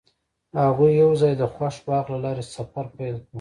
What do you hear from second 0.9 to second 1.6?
یوځای د